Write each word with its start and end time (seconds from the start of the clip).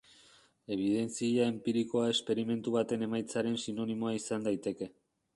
Ebidentzia 0.75 1.43
enpirikoa 1.49 2.07
esperimentu 2.13 2.73
baten 2.77 3.07
emaitzaren 3.09 3.59
sinonimoa 3.65 4.15
izan 4.21 4.49
daiteke. 4.49 4.89